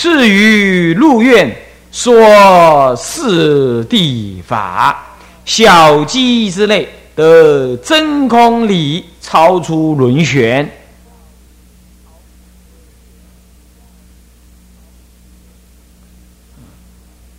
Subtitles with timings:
[0.00, 1.52] 次于入院
[1.90, 4.96] 说四地法，
[5.44, 10.70] 小机之类得真空理，超出轮旋。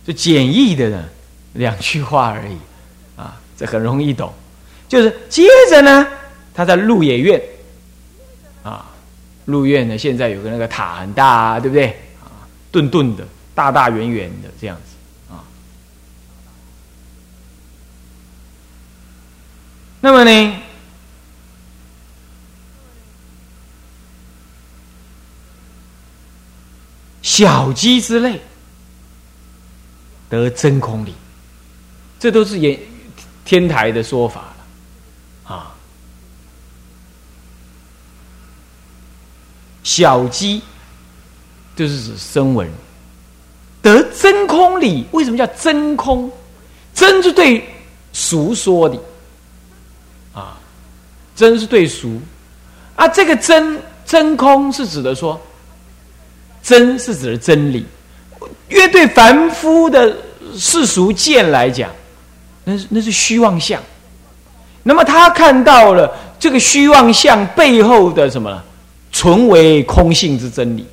[0.04, 1.02] 就简易的呢，
[1.54, 2.58] 两句话而已，
[3.16, 4.30] 啊，这很容易懂。
[4.86, 6.06] 就是接着呢，
[6.52, 7.40] 他在鹿野苑，
[8.62, 8.84] 啊，
[9.46, 11.98] 鹿苑呢现在有个那个塔很大，对不对？
[12.70, 15.44] 啊，顿顿的，大大圆圆的这样子，啊。
[20.00, 20.62] 那么呢，
[27.22, 28.40] 小鸡之类。
[30.28, 31.12] 得真空里，
[32.20, 32.78] 这都是演
[33.44, 35.74] 天台的说法了啊。
[39.82, 40.62] 小鸡
[41.76, 42.68] 就是指声闻
[43.82, 46.30] 得真空理，为什么叫真空？
[46.92, 47.64] 真是对
[48.12, 48.98] 俗说的
[50.34, 50.58] 啊，
[51.34, 52.20] 真是对俗
[52.96, 53.06] 啊。
[53.08, 55.40] 这个真真空是指的说，
[56.62, 57.86] 真是指的真理。
[58.68, 60.14] 越对凡夫的
[60.56, 61.90] 世俗见来讲，
[62.64, 63.80] 那是那是虚妄相。
[64.82, 68.62] 那么他看到了这个虚妄相背后的什么，
[69.12, 70.86] 纯为空性之真理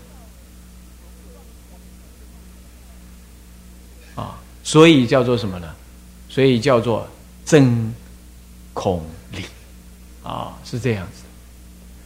[4.68, 5.68] 所以叫做什么呢？
[6.28, 7.08] 所以叫做
[7.46, 7.94] 真
[8.74, 9.02] 空
[9.32, 9.46] 理
[10.22, 11.24] 啊，是这样子。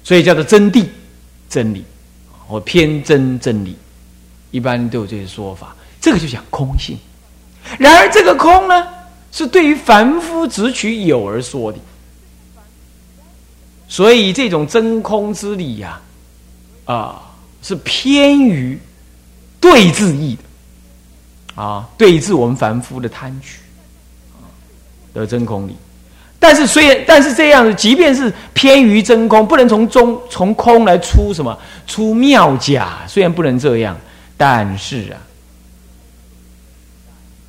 [0.03, 0.85] 所以叫做真谛
[1.49, 1.83] 真理，
[2.47, 3.75] 或偏真真理。
[4.51, 6.95] 一般都有这些说法，这个就讲空性。
[7.79, 8.87] 然而，这个空呢，
[9.31, 11.79] 是对于凡夫只取有而说的，
[13.87, 15.99] 所以这种真空之理呀，
[16.85, 17.23] 啊，
[17.63, 18.79] 是偏于
[19.59, 20.43] 对治意的，
[21.55, 23.59] 啊，对治我们凡夫的贪取
[25.13, 25.75] 的真空理。
[26.39, 33.95] 但是，虽然但是这样，即便是偏于真空，不能从中从空来出什么出妙假，虽然不能这样。
[34.37, 35.21] 但是啊，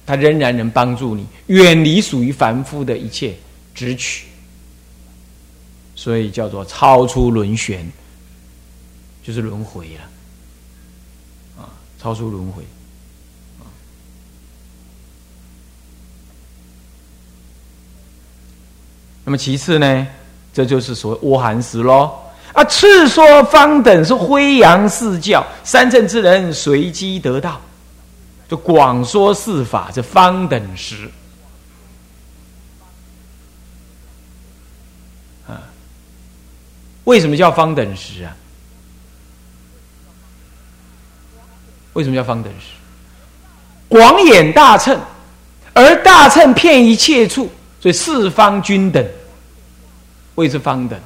[0.05, 3.35] 它仍然能帮助你远离属于凡夫的一切
[3.75, 4.27] 执取，
[5.95, 7.91] 所以叫做超出轮旋，
[9.23, 12.63] 就是轮回了，啊，超出轮回。
[19.25, 20.07] 那么其次呢，
[20.53, 22.13] 这就是所谓阿含时喽。
[22.53, 27.61] 啊，次说方等是辉扬四教，三乘之人随机得道，
[28.49, 31.11] 就广说四法，这方等时。
[35.49, 35.63] 啊，
[37.05, 38.37] 为什么叫方等时啊？
[41.95, 42.67] 为什么叫方等时？
[43.89, 44.99] 广演大乘，
[45.73, 47.51] 而大乘遍一切处，
[47.83, 49.05] 所以四方均等，
[50.37, 50.97] 谓之方等。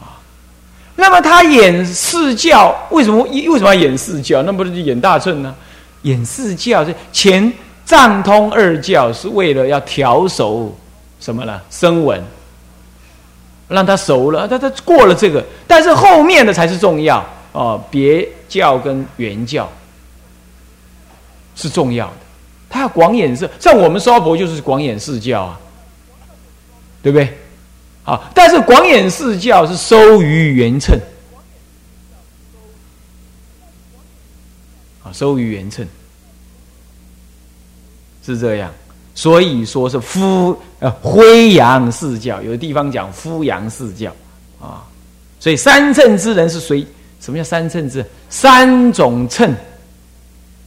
[0.00, 0.16] 啊
[0.96, 4.42] 那么他演四教，为什么为什么要演四教？
[4.42, 5.54] 那不是演大乘呢？
[6.02, 7.52] 演四教是前
[7.84, 10.74] 藏通二教，是为了要调熟
[11.20, 11.60] 什么呢？
[11.70, 12.22] 声闻，
[13.68, 17.22] 让他熟了，他他过了这个，但是后面的才是重要
[17.52, 17.82] 哦。
[17.90, 19.70] 别教跟原教
[21.56, 22.23] 是重要的，
[22.74, 25.60] 他广演四，像我们娑婆就是广演四教啊，
[27.00, 27.32] 对不对？
[28.04, 28.30] 啊！
[28.34, 30.98] 但是广演四教是收于圆称，
[35.02, 35.86] 啊，收于圆称
[38.26, 38.70] 是这样，
[39.14, 44.12] 所以说是夫呃辉阳四教，有的地方讲夫阳四教
[44.60, 44.84] 啊，
[45.40, 46.86] 所以三乘之人是随
[47.20, 48.04] 什么叫三乘之？
[48.28, 49.54] 三种称，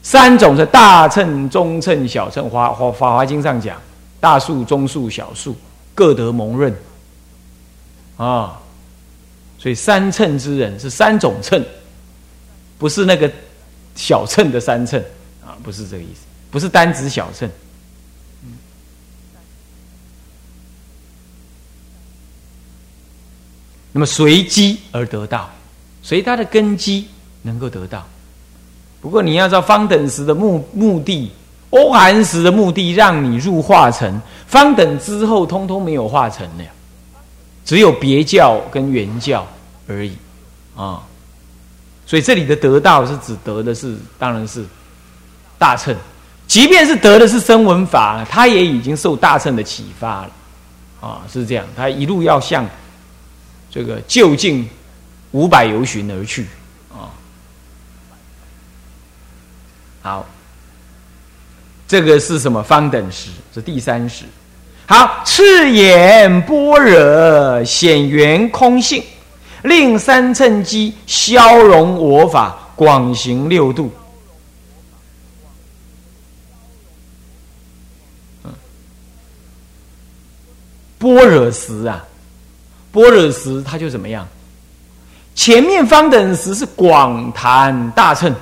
[0.07, 2.49] 三种是大乘、中乘、小乘。
[2.49, 3.77] 华华法华经上讲，
[4.21, 5.53] 大数、中数、小数
[5.93, 6.73] 各得蒙润。
[8.15, 8.57] 啊，
[9.57, 11.61] 所以三乘之人是三种乘，
[12.77, 13.29] 不是那个
[13.95, 14.97] 小乘的三乘
[15.45, 17.51] 啊，不是这个意思，不是单指小乘。
[23.91, 25.49] 那么随机而得到，
[26.01, 27.09] 随他的根基
[27.41, 28.07] 能够得到。
[29.07, 31.31] 不过你要知道方等时的目目的，
[31.69, 36.65] 欧含时的目的，让你入化成方等之后，通通没有化成了。
[37.63, 39.47] 只有别教跟原教
[39.87, 40.11] 而已，
[40.75, 41.01] 啊，
[42.05, 44.65] 所以这里的得道是指得的是，当然是
[45.57, 45.95] 大乘，
[46.47, 50.31] 即便是得的是声闻法，他也已经受大乘的启发了，
[50.99, 52.67] 啊，是这样，他一路要向
[53.71, 54.67] 这个就近
[55.31, 56.45] 五百游巡而去，
[56.89, 57.07] 啊，
[60.07, 60.25] 好，
[61.85, 63.29] 这个是什么方等时？
[63.53, 64.23] 是第三时。
[64.85, 69.03] 好，赤眼般若显圆空性，
[69.63, 73.91] 令三乘机消融我法，广行六度。
[80.97, 82.05] 般若时啊，
[82.93, 84.25] 般若时它就怎么样？
[85.35, 88.33] 前面方等时是广谈大乘，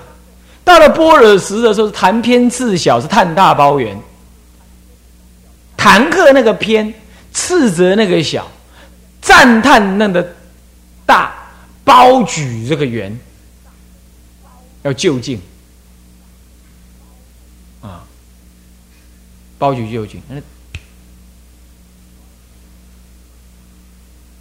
[0.66, 3.98] 到了般若时的时候，谈偏次小，是叹大包圆。
[5.78, 6.92] 谈克那个偏，
[7.32, 8.52] 斥责那个小，
[9.22, 10.28] 赞叹那个
[11.06, 11.32] 大，
[11.84, 13.18] 包举这个圆，
[14.82, 15.40] 要就近。
[17.82, 18.04] 啊，
[19.60, 20.20] 包举就近，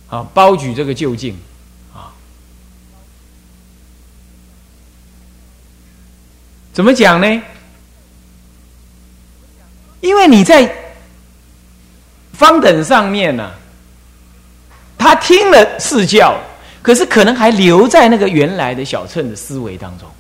[0.07, 1.39] 好，包举这个就近。
[6.75, 7.43] 怎么讲呢？
[10.03, 10.71] 因为你在。
[12.37, 13.49] 方等上面呢，
[14.99, 16.37] 他听了四教，
[16.83, 20.11] 可是可能还留在那个原来的小乘的思维当中，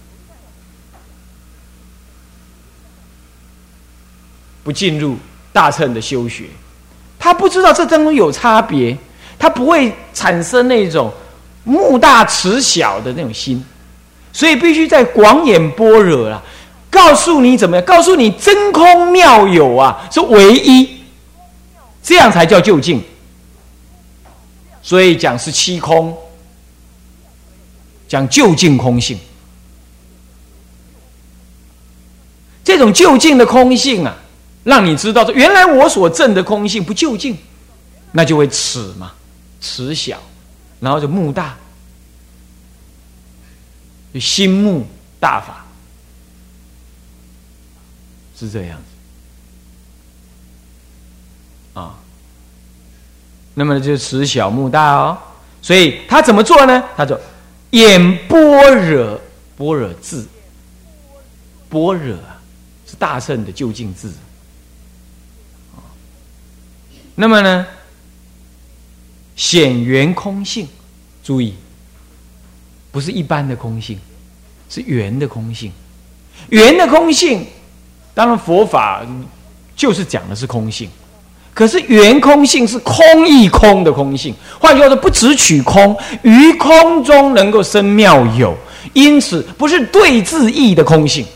[4.62, 5.19] 不进入
[5.53, 6.45] 大乘的修学，
[7.19, 8.97] 他不知道这当中有差别，
[9.37, 11.12] 他不会产生那种
[11.65, 13.62] 目大慈小的那种心，
[14.35, 16.43] 所以必须在广演般若啊，
[16.91, 20.91] 告诉你怎么样，告诉你真空妙有啊，是唯一。
[22.03, 23.03] 这样才叫就近，
[24.83, 26.15] 所以讲是七空，
[28.07, 29.19] 讲就近空性。
[32.63, 34.15] 这种就近的空性啊，
[34.65, 37.39] 让你知道说，原来我所证的空性不就近，
[38.13, 39.13] 那就会尺嘛，
[39.63, 40.19] 尺小，
[40.81, 41.57] 然后就目大，
[44.21, 44.87] 心目
[45.21, 45.65] 大法，
[48.37, 48.85] 是这样子。
[51.81, 51.99] 啊，
[53.55, 55.19] 那么就慈小目大哦，
[55.61, 56.85] 所以他怎么做呢？
[56.97, 57.21] 他说
[57.71, 59.21] ：“演般若，
[59.57, 60.25] 般若智，
[61.69, 62.17] 般若
[62.87, 64.13] 是大圣的究竟智。”
[67.17, 67.67] 那么呢，
[69.37, 70.69] 显圆空性，
[71.23, 71.55] 注意，
[72.94, 73.99] 不是一般的空性，
[74.70, 75.73] 是圆的空性。
[76.50, 77.44] 圆的空性，
[78.14, 79.05] 当然佛法
[79.75, 80.88] 就是讲的是空性。
[81.52, 88.56] 可是圆空性是空亦空的空性，换句话说，不只取空，于空中能够生妙有，
[88.93, 91.26] 因此不是对自义的空性，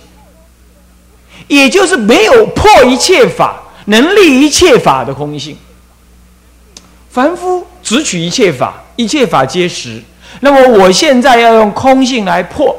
[1.49, 5.57] 也就是没有破一切法、能立一切法的空性。
[7.11, 10.01] 凡夫只取一切法，一切法皆实。
[10.41, 12.77] 那么我现在要用空性来破，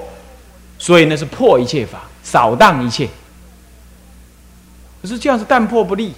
[0.78, 3.08] 所以那是破一切法，扫荡一切。
[5.02, 6.14] 可是这样是但破不立。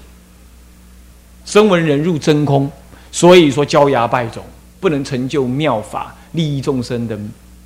[1.46, 2.72] 声闻人入真空，
[3.12, 4.44] 所以说焦牙败种，
[4.80, 7.18] 不能成就妙法利益众生的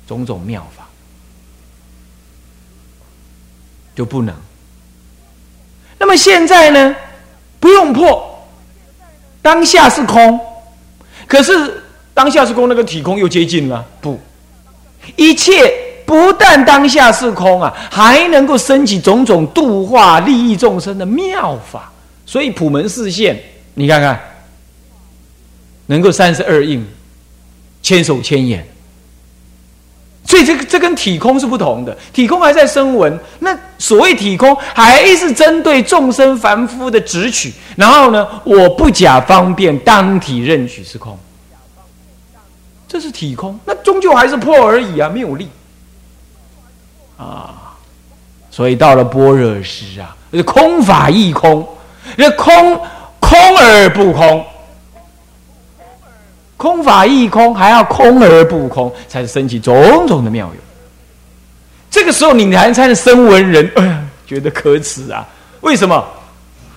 [0.06, 0.86] 种种妙法，
[3.94, 4.34] 就不能。
[5.98, 6.96] 那么现在呢？
[7.58, 8.46] 不用破，
[9.42, 10.38] 当下是空，
[11.26, 11.82] 可是
[12.16, 13.84] 当下是空，那个体空又接近了。
[14.00, 14.18] 不，
[15.16, 15.70] 一切
[16.06, 21.92] 不但当下是空啊，还能够升起种种度化利益众生的妙法，
[22.24, 23.38] 所以普门四现。
[23.74, 24.18] 你看看，
[25.84, 26.82] 能够三十二应，
[27.82, 28.66] 千手千眼，
[30.24, 31.94] 所以这个这跟体空是不同的。
[32.14, 37.52] 体空还在声闻，那所谓体空还是针对众生凡夫的直取。
[37.76, 41.18] 然后呢，我不假方便，当体认取是空，
[42.88, 45.48] 这是体空，那终究还是破而已啊，没有力
[47.16, 47.74] 啊。
[48.50, 51.66] 所以到了般若时啊，空法亦空，
[52.16, 52.80] 那空。
[53.18, 54.44] 空而不空，
[56.56, 60.56] 空法亦空，还要空而不空，才是升起种种的妙用。
[61.90, 65.26] 这个时候，你才才能声闻人，哎呀，觉得可耻啊！
[65.60, 65.96] 为什么？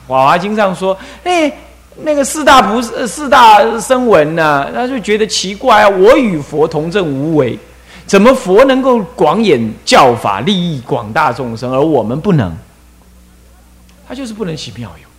[0.09, 1.55] 《华华经》上说，哎，
[1.98, 5.89] 那个四大不是四大声闻呢，他就觉得奇怪啊。
[5.89, 7.58] 我与佛同证无为，
[8.05, 12.55] 怎么佛能够广演教法，利益广大众生，而我们不能？
[14.08, 15.10] 他就是不能起妙用。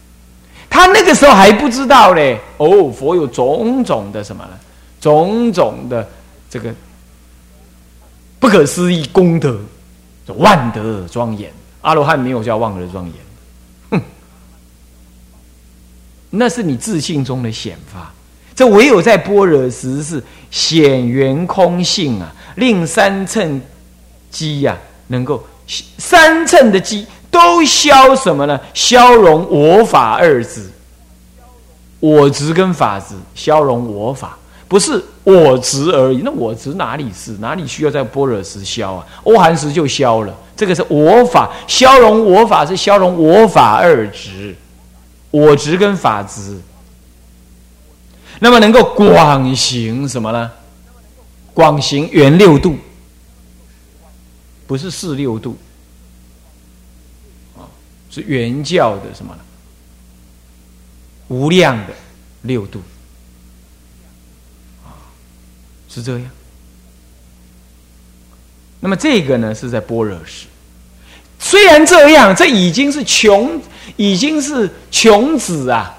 [0.68, 4.50] 他那个时候还不知道嘞，哦，佛有种种的什么呢？
[5.00, 6.08] 种种的
[6.48, 6.72] 这个
[8.38, 9.58] 不可思议功德，
[10.36, 11.50] 万德庄严。
[11.82, 13.14] 阿罗汉没有叫万德庄严，
[16.30, 18.10] 那是你自信中的显发。
[18.54, 23.60] 这唯有在般若时是显圆空性啊，令三乘
[24.30, 25.42] 机呀能够
[25.98, 28.60] 三乘的机都消什么呢？
[28.74, 30.68] 消融我法二执，
[32.00, 34.36] 我执跟法执消融我法，
[34.68, 36.20] 不是我执而已。
[36.22, 37.32] 那我执哪里是？
[37.38, 39.06] 哪里需要在般若时消啊？
[39.24, 40.34] 欧含时就消了。
[40.54, 44.54] 这个是我法消融我法，是消融我法二执，
[45.30, 46.60] 我执跟法执。
[48.38, 50.50] 那么能够广行什么呢？
[51.52, 52.76] 广行圆六度，
[54.66, 55.58] 不是四六度，
[57.56, 57.68] 啊，
[58.08, 59.40] 是原教的什么呢？
[61.28, 61.92] 无量的
[62.42, 62.80] 六度，
[64.84, 64.94] 啊，
[65.88, 66.30] 是这样。
[68.80, 70.46] 那么这个呢，是在般若时。
[71.40, 73.60] 虽然这样，这已经是穷，
[73.96, 75.96] 已经是穷子啊。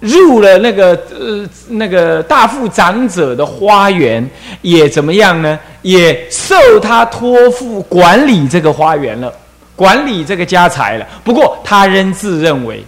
[0.00, 4.26] 入了那个呃那个大富长者的花园，
[4.62, 5.58] 也怎么样呢？
[5.82, 9.30] 也受他托付管理这个花园了，
[9.76, 11.06] 管理这个家财了。
[11.22, 12.82] 不过他仍自认为，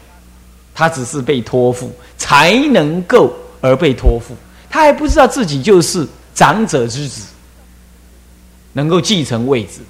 [0.74, 3.30] 他只是被托付才能够
[3.60, 4.34] 而被托付，
[4.70, 7.26] 他还不知道自己就是长者之子，
[8.72, 9.80] 能够继承位置。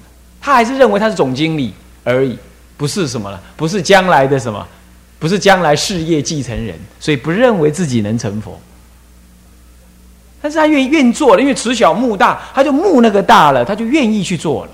[0.43, 1.73] 他还是认为他是总经理
[2.03, 2.37] 而已，
[2.75, 4.67] 不是什么了，不是将来的什么。
[5.19, 8.59] 不是将来事业继承人，所以不认为自己能成佛。
[10.41, 14.71] 但是他愿意愿做了，因为慈小木大，他就木那个大了，他就愿意去做了。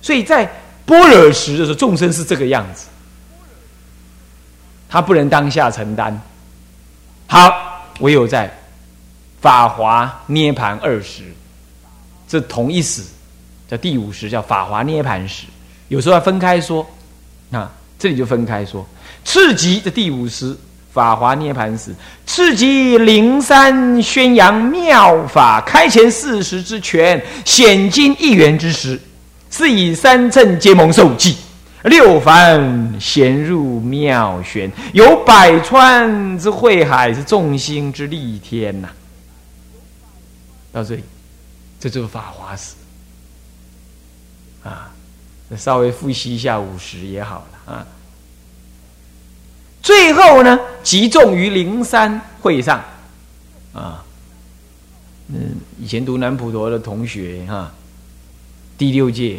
[0.00, 0.48] 所以在
[0.84, 2.86] 般若时的时候，众生是这个样子，
[4.88, 6.16] 他不能当下承担。
[7.26, 8.56] 好，唯有在
[9.40, 11.24] 法华涅盘二十，
[12.28, 13.02] 这同一时，
[13.68, 15.46] 叫第五十，叫法华涅盘时。
[15.88, 16.86] 有时候要分开说，
[17.50, 18.86] 啊，这里就分开说。
[19.24, 20.56] 次级的第五十
[20.92, 21.94] 法华涅盘时，
[22.24, 29.00] 次级灵山宣扬妙法，开前四十之权，显经一元之时，
[29.50, 31.36] 是以三乘皆蒙受记，
[31.84, 38.88] 六凡贤入妙玄，有百川之汇海，是众星之立天呐。
[40.72, 41.02] 到这里，
[41.78, 42.74] 这就是法华史
[44.66, 44.92] 啊。
[45.56, 47.86] 稍微复习一下五十也好了啊。
[49.80, 52.82] 最后呢，集中于灵山会上，
[53.72, 54.04] 啊，
[55.28, 57.70] 嗯，以前读南普陀的同学哈，
[58.76, 59.38] 第六届，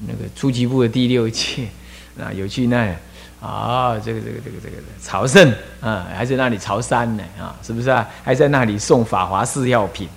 [0.00, 1.68] 那个初级部的第六届，
[2.20, 2.96] 啊，有去那，
[3.40, 8.08] 啊，这个这个这个这个朝圣啊，还在那里朝山呢啊，是不是啊？
[8.24, 10.08] 还在那里送法华寺药品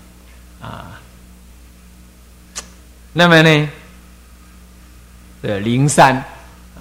[0.59, 0.99] 啊？
[3.13, 3.69] 那么呢，
[5.41, 6.23] 呃，灵山，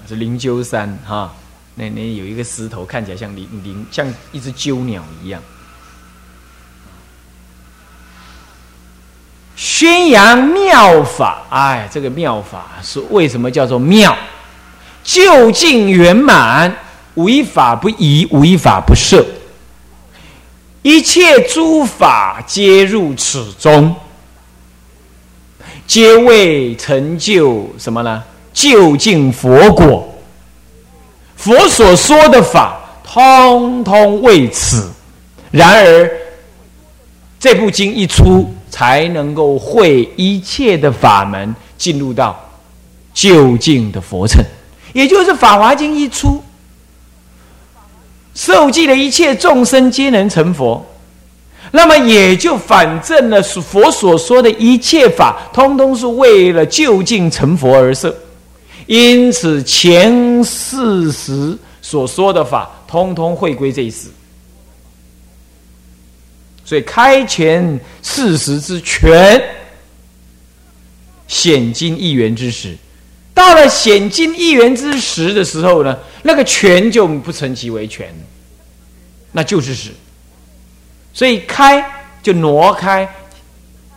[0.08, 1.34] 是灵鹫山哈。
[1.75, 5.42] 那那有一个石头，看起来像灵灵，像一只鸠鸟一样。
[9.56, 14.16] 宣扬妙法，哎，这个妙法是为什么叫做妙？
[15.02, 16.75] 究竟圆满，
[17.14, 19.26] 无一法不疑，无一法不设，
[20.82, 23.94] 一切诸法皆入此中，
[25.90, 28.23] 皆为成就什么呢？
[28.52, 30.09] 究竟佛果。
[31.35, 34.88] 佛所说的法，通通为此。
[35.50, 36.09] 然而，
[37.40, 42.38] 这部经一出，才能够会一切的法门，进入到
[43.12, 44.40] 究竟的佛乘。
[44.92, 46.40] 也就是《法华经》一出，
[48.37, 50.87] 受记的一切众生皆能成佛。
[51.72, 58.14] 那么，也就反证了佛所说的一切法，通通是为了就近成佛而设。
[58.86, 64.08] 因此，前四十所说的法，通通会归这一时。
[66.64, 69.40] 所以，开前四十之权，
[71.28, 72.76] 显金一元之时，
[73.32, 78.12] 到了显金一元之时的时候呢，那个权就不称其为权，
[79.30, 79.90] 那就是实。
[81.12, 81.85] 所以，开
[82.23, 83.09] 就挪开、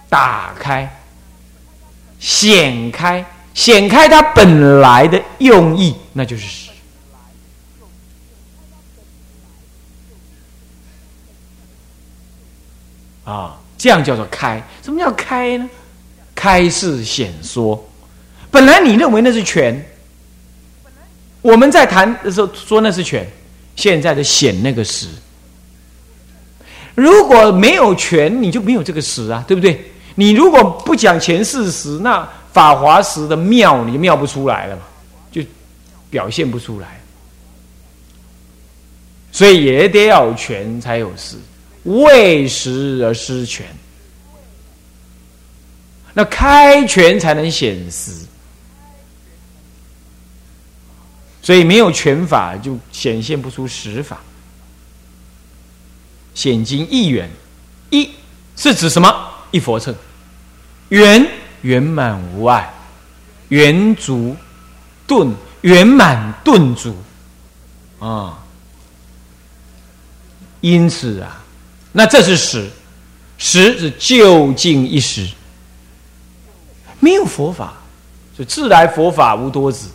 [0.09, 0.89] 打开、
[2.19, 3.25] 显开。
[3.53, 6.71] 显开它本来的用意，那就是实
[13.23, 14.59] 啊，这样叫做开。
[14.81, 15.69] 什么叫开呢？
[16.33, 17.87] 开是显说，
[18.49, 19.79] 本来你认为那是权，
[21.43, 23.23] 我们在谈的时候说那是权，
[23.75, 25.05] 现在的显那个实。
[26.95, 29.91] 如果没有权，你就没有这个实啊，对不对？
[30.15, 34.83] 你如果不讲前世实，那法华实的妙你就妙不出来了嘛，
[35.31, 35.41] 就
[36.09, 36.99] 表现不出来。
[39.31, 41.35] 所以也得要有权才有实，
[41.85, 43.65] 为实而失权。
[46.13, 48.11] 那开权才能显实。
[51.41, 54.21] 所以没有权法，就显现不出实法。
[56.33, 57.29] 显经一元，
[57.89, 58.09] 一
[58.55, 59.29] 是指什么？
[59.51, 59.93] 一佛乘，
[60.89, 61.27] 圆
[61.61, 62.73] 圆满无碍，
[63.49, 64.35] 圆足
[65.05, 66.95] 顿圆满顿足
[67.99, 68.39] 啊。
[70.61, 71.43] 因此啊，
[71.91, 72.69] 那这是实，
[73.37, 75.29] 实是究竟一时，
[76.99, 77.73] 没有佛法，
[78.37, 79.89] 就自来佛法无多子。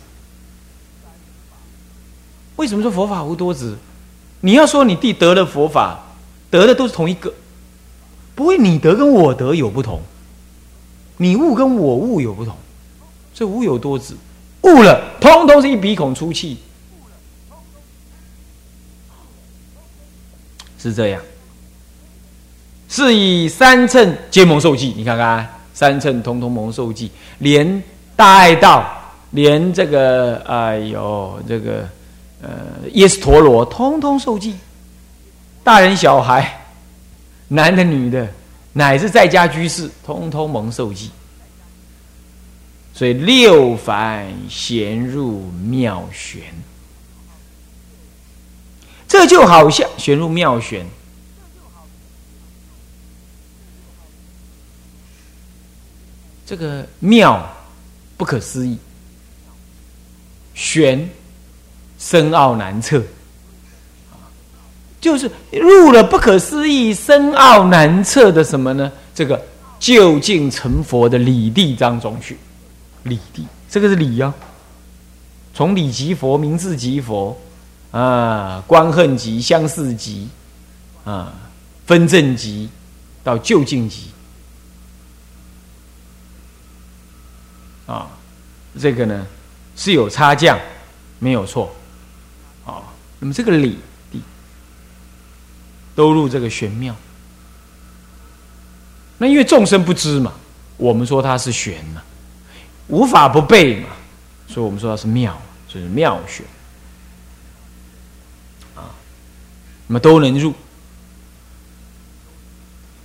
[2.55, 3.77] 为什么说佛法无多子？
[4.41, 6.05] 你要说你弟得了佛法。
[6.49, 7.33] 得的都是同一个，
[8.35, 10.01] 不会你得跟我得有不同，
[11.17, 12.55] 你悟跟我悟有不同，
[13.33, 14.15] 所以无有多子，
[14.61, 16.57] 悟了通通是一鼻孔出气，
[20.77, 21.21] 是这样。
[22.91, 27.83] 是以三乘皆蒙受记，你看看三乘通通蒙受记，连
[28.15, 28.83] 大爱道，
[29.29, 31.87] 连这个哎呦这个
[32.41, 32.49] 呃
[32.93, 34.55] 耶斯陀罗，通通受记。
[35.69, 36.65] 大人、小孩、
[37.47, 38.27] 男的、女的，
[38.73, 41.11] 乃至在家居士，通通蒙受记。
[42.91, 46.41] 所以六凡贤入妙玄，
[49.07, 50.83] 这就好像玄入妙玄。
[56.47, 57.47] 这个妙
[58.17, 58.75] 不可思议，
[60.55, 61.07] 玄
[61.99, 63.03] 深奥难测。
[65.01, 68.91] 就是入了不可思议、深奥难测的什么呢？
[69.15, 69.41] 这个
[69.79, 72.37] 究竟成佛的理地当中去，
[73.03, 74.33] 理地，这个是理呀。
[75.53, 77.37] 从理即佛、名字即佛
[77.91, 80.27] 啊，观恨即、相似即
[81.05, 81.33] 啊，
[81.85, 82.69] 分正即
[83.23, 84.11] 到究竟即
[87.85, 88.07] 啊，
[88.79, 89.25] 这个呢
[89.75, 90.59] 是有差降，
[91.19, 91.73] 没有错
[92.65, 92.83] 啊。
[93.19, 93.77] 那么这个理。
[95.99, 96.95] 都入这个玄妙，
[99.17, 100.31] 那因为众生不知嘛，
[100.77, 102.01] 我们说它是玄嘛，
[102.87, 103.89] 无法不备嘛，
[104.47, 106.45] 所以我们说它是妙，就是妙玄
[108.77, 108.87] 啊，
[109.87, 110.53] 那么都能入，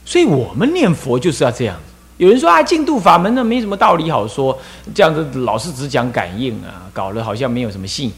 [0.04, 1.76] 所以我们念佛就是要这样。
[2.18, 4.56] 有人说啊，净土法门那没什么道理好说，
[4.94, 8.12] 这样子老是只讲感应啊，搞得好像没有什么性，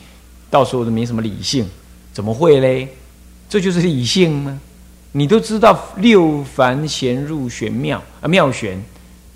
[0.50, 1.66] 到时候都没什么理性，
[2.12, 2.94] 怎么会嘞？
[3.48, 4.60] 这就是理性吗？
[5.16, 8.78] 你都知道六凡贤入玄妙啊妙玄，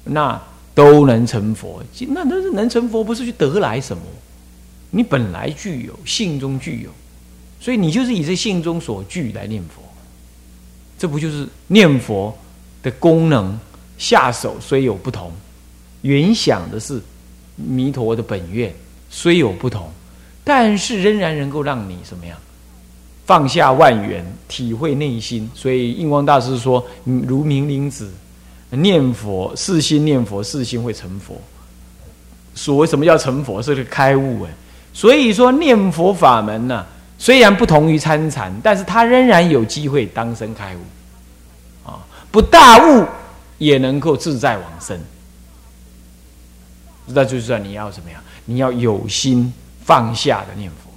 [0.05, 0.39] 那
[0.75, 1.83] 都能成佛。
[2.09, 4.03] 那那是能成佛，不是去得来什么？
[4.91, 6.91] 你本来具有，性中具有，
[7.59, 9.83] 所以你就是以这性中所具来念佛。
[10.99, 12.37] 这不就是念佛
[12.83, 13.59] 的功能？
[13.97, 15.33] 下手虽有不同，
[16.03, 17.01] 原想的是
[17.57, 18.71] 弥陀的本愿，
[19.09, 19.91] 虽有不同，
[20.45, 22.37] 但是仍然能够让你什么样？
[23.31, 25.49] 放下万缘，体会内心。
[25.55, 28.11] 所以印光大师说：“如明灵子
[28.71, 31.41] 念佛，四心念佛，四心会成佛。
[32.57, 33.63] 所谓什么叫成佛？
[33.63, 34.51] 是个开悟哎。
[34.93, 36.85] 所以说念佛法门呢，
[37.19, 42.03] 虽然不同于参禅，但是他仍然有机会当生开悟啊！
[42.33, 43.07] 不大悟
[43.59, 44.99] 也能够自在往生。
[47.07, 48.21] 那就是你要怎么样？
[48.45, 50.90] 你要有心放下的念佛。”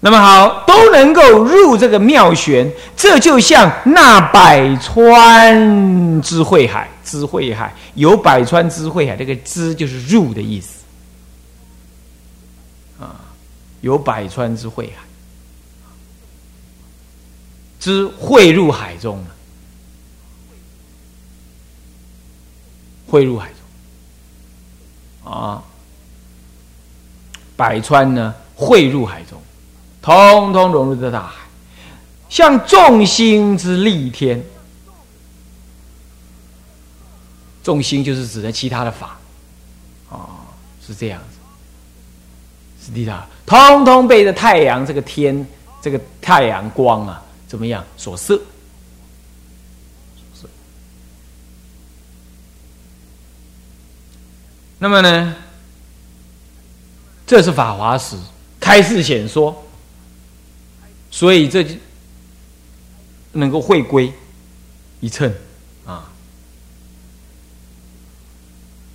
[0.00, 10.84] 那么好，都能够入这个妙玄，这就像那百川之汇海，之汇海有百川之汇海，这个“之”就是入的意思。
[13.00, 13.16] 啊，
[13.80, 15.02] 有百川之汇海，
[17.80, 19.26] 之汇入海中了，
[23.08, 23.48] 汇入海
[25.24, 25.32] 中。
[25.32, 25.60] 啊，
[27.56, 29.42] 百川呢汇入海中。
[30.08, 31.34] 通通融入这大海，
[32.30, 34.42] 像众星之立天，
[37.62, 39.18] 众星就是指的其他的法，
[40.08, 40.48] 啊，
[40.80, 45.46] 是这样子，是地上通通被这太阳这个天
[45.82, 47.84] 这个太阳光啊，怎么样？
[47.98, 48.40] 所摄？
[54.78, 55.36] 那么呢，
[57.26, 58.16] 这是法华时
[58.58, 59.64] 开示显说。
[61.18, 61.74] 所以这就
[63.32, 64.12] 能够会归
[65.00, 65.34] 一称
[65.84, 66.08] 啊，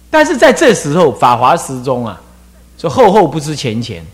[0.09, 2.21] 但是在这时候法华时中啊，
[2.77, 4.05] 说后后不知前前。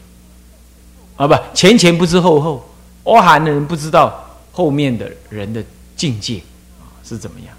[1.18, 2.68] 啊，不前前不知后后，
[3.04, 5.64] 阿含的人不知道后面的人的
[5.96, 6.38] 境界
[6.80, 7.56] 啊是怎么样。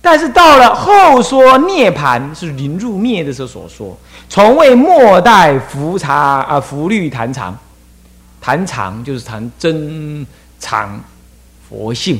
[0.00, 3.98] 但是到了后说涅盘是临入灭的时候所说，
[4.30, 7.54] 从未末代浮茶啊浮律坛常，
[8.40, 10.26] 谈常就是谈真
[10.58, 11.02] 常
[11.68, 12.18] 佛性，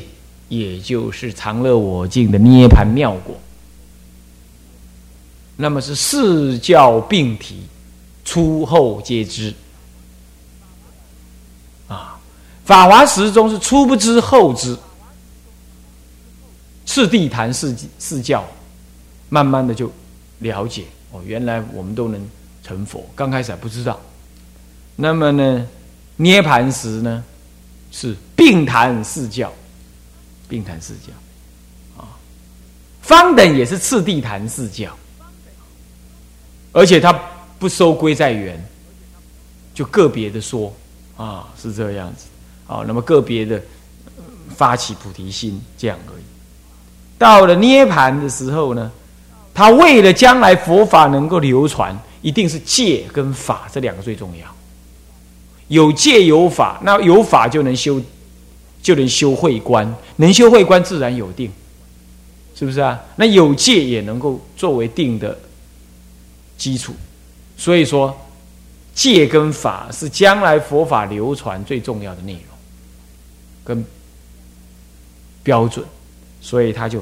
[0.49, 3.39] 也就是常乐我净的涅盘妙果。
[5.57, 7.63] 那么是四教并提，
[8.25, 9.53] 初后皆知。
[11.89, 12.19] 啊，
[12.65, 14.77] 法华时中是初不知后知。
[16.87, 18.45] 次第谈四四教，
[19.29, 19.93] 慢慢的就
[20.39, 22.21] 了解哦，原来我们都能
[22.65, 23.05] 成佛。
[23.15, 24.01] 刚开始还不知道。
[24.97, 25.67] 那么呢，
[26.23, 27.25] 涅盘时呢，
[27.91, 29.51] 是并谈四教，
[30.47, 32.05] 并谈四教，啊，
[33.01, 34.95] 方等也是次第谈四教，
[36.73, 37.11] 而且他
[37.59, 38.63] 不收归在缘，
[39.73, 40.71] 就个别的说。
[41.17, 42.27] 啊，是这样子。
[42.67, 43.59] 好，那么个别的
[44.55, 46.23] 发起菩提心，这样而已。
[47.19, 48.93] 到了涅盘的时候呢，
[49.55, 54.47] 他为了将来佛法能够流传，一定是戒跟法这两个最重要。
[55.71, 58.03] 有戒有法，那有法就能修，
[58.83, 61.49] 就能修慧观，能修慧观自然有定，
[62.57, 63.01] 是不是啊？
[63.15, 65.39] 那有戒也能够作为定的
[66.59, 66.93] 基础。
[67.57, 68.19] 所以说，
[68.97, 72.43] 戒跟法是将来佛法流传最重要的内容
[73.63, 73.85] 跟
[75.45, 75.87] 标准。
[76.41, 77.01] 所以他就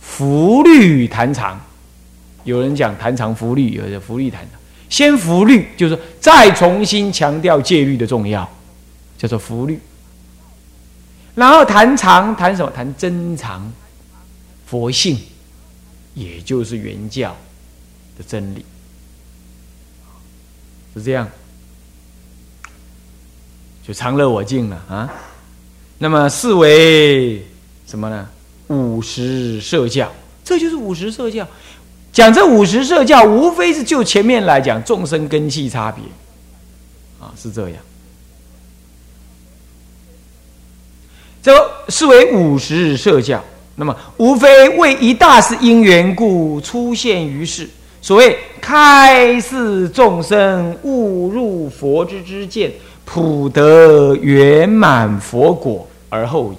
[0.00, 1.60] 福律谈长，
[2.44, 4.59] 有人讲谈长福律，有人福律谈长。
[4.90, 8.46] 先福律，就是再重新强调戒律的重要，
[9.16, 9.80] 叫做福律。
[11.34, 12.70] 然后谈长，谈什么？
[12.70, 13.72] 谈真常
[14.66, 15.16] 佛性，
[16.14, 17.34] 也就是原教
[18.18, 18.64] 的真理，
[20.92, 21.26] 是这样。
[23.86, 25.08] 就常乐我净了啊。
[25.98, 27.44] 那么四为
[27.86, 28.28] 什么呢？
[28.68, 30.12] 五十社教，
[30.44, 31.46] 这就是五十社教。
[32.12, 36.02] 讲这五十社教，无非是就前面来讲众生根器差别，
[37.20, 37.78] 啊，是这样。
[41.42, 43.42] 这视为五十社教，
[43.76, 47.68] 那么无非为一大事因缘故出现于世。
[48.02, 52.72] 所谓开示众生误入佛之之见，
[53.04, 56.56] 普得圆满佛果而后已。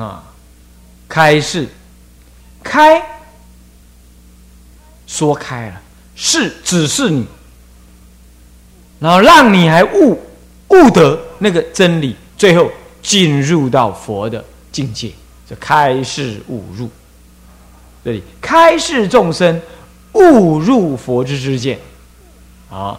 [0.00, 0.24] 啊，
[1.06, 1.68] 开示，
[2.62, 3.02] 开，
[5.06, 5.80] 说开了，
[6.16, 7.26] 是指示你，
[8.98, 10.18] 然后让你还悟
[10.68, 12.70] 悟得那个真理，最后
[13.02, 15.12] 进入到佛的境界，
[15.46, 16.88] 这开示悟入。
[18.02, 19.60] 这里开示众生
[20.14, 21.78] 悟入佛之之见，
[22.70, 22.98] 啊，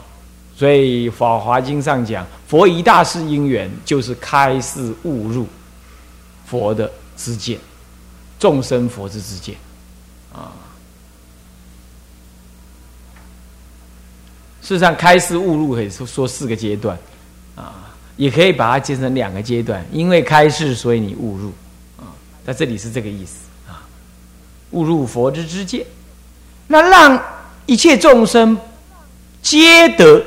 [0.55, 5.47] 所以《法华经》上讲，佛一大事因缘就是开示悟入。
[6.51, 7.57] 佛的之见，
[8.37, 9.55] 众生佛之之见，
[10.33, 10.51] 啊，
[14.61, 16.97] 事实上开示悟入可以说说四个阶段，
[17.55, 21.53] 啊，也可以把它切成两个阶段，因为开示，所以你悟入，
[21.97, 22.11] 啊，
[22.45, 23.37] 在这里是这个意思，
[23.69, 23.87] 啊，
[24.71, 25.85] 悟入佛之之见，
[26.67, 27.17] 那让
[27.65, 28.59] 一切众生
[29.41, 30.21] 皆得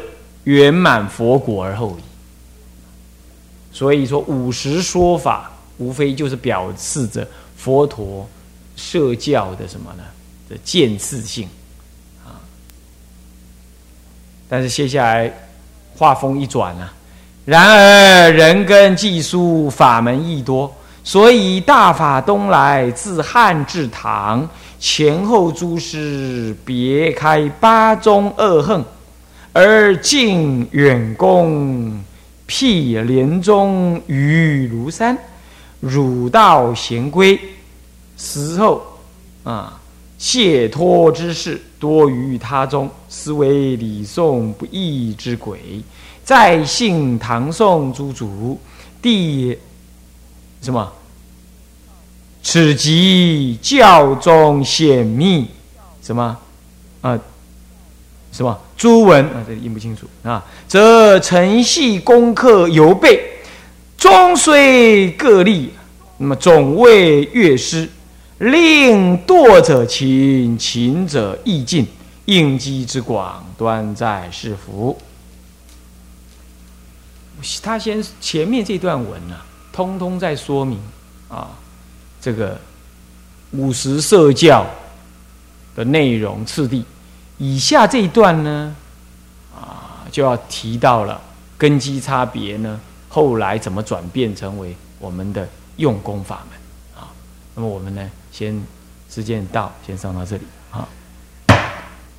[0.44, 5.50] 圆满佛果而后已，所以说五十说法。
[5.78, 8.28] 无非就是表示着佛陀
[8.76, 10.02] 设教的什么呢？
[10.48, 11.48] 的见次性
[12.24, 12.38] 啊。
[14.48, 15.32] 但是接下来
[15.96, 16.92] 话锋一转啊，
[17.44, 28.84] 然而人根技术法门亦多，所以大法东来自汉至唐前后诸师别开八宗二横，
[29.52, 32.02] 而近远公
[32.46, 35.16] 辟莲宗于庐山。
[35.84, 37.38] 汝道贤归，
[38.16, 38.82] 死后
[39.44, 39.78] 啊，
[40.16, 45.82] 谢脱之事多于他中，实为礼颂不义之鬼。
[46.24, 48.58] 在信唐宋诸祖，
[49.02, 49.58] 第
[50.62, 50.90] 什么？
[52.42, 55.46] 此即教中显密，
[56.00, 56.38] 什么？
[57.02, 57.20] 啊？
[58.32, 58.58] 什么？
[58.74, 59.44] 朱文啊？
[59.46, 60.42] 这印不清楚啊。
[60.66, 63.32] 则承系功课犹备。
[64.04, 65.70] 终虽各立，
[66.18, 67.88] 那么总为乐师，
[68.36, 71.86] 令惰者勤，勤者益进，
[72.26, 75.00] 应机之广端在是福。
[77.62, 79.36] 他先前面这段文呢，
[79.72, 80.78] 通通在说明
[81.30, 81.48] 啊，
[82.20, 82.60] 这个
[83.52, 84.66] 五十社教
[85.74, 86.84] 的内容次第。
[87.38, 88.76] 以下这一段呢，
[89.58, 91.18] 啊，就要提到了
[91.56, 92.78] 根基差别呢。
[93.14, 95.46] 后来怎么转变成为我们的
[95.76, 97.06] 用功法门啊？
[97.54, 98.60] 那么我们呢，先
[99.08, 100.88] 时间到，先上到这里啊。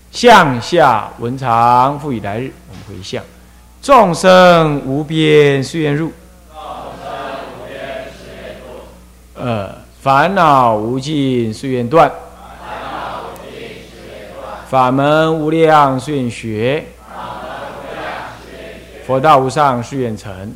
[0.09, 3.21] 向下文长，复以来日，我们回向。
[3.81, 6.13] 众生无边誓愿入，
[9.33, 12.09] 呃，烦恼无尽誓愿断，
[14.69, 16.85] 法门无量誓愿学，
[19.05, 20.55] 佛道无上誓愿成。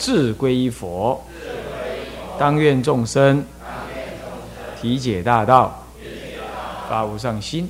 [0.00, 1.22] 智归一佛，
[2.38, 3.44] 当愿众生
[4.80, 5.84] 体解大道，
[6.88, 7.66] 发无上心；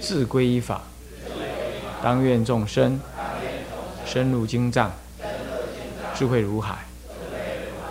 [0.00, 0.82] 智归一法，
[2.02, 3.00] 当愿众生
[4.04, 4.90] 深入经藏，
[6.16, 6.74] 智慧如海；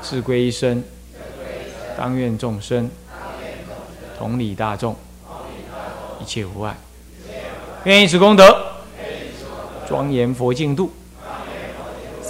[0.01, 0.83] 智归一身，
[1.97, 2.91] 当愿众生
[4.17, 4.93] 同理大众，
[6.19, 6.75] 一切无碍。
[7.86, 8.65] 愿以此功德，
[9.88, 10.91] 庄严佛净土。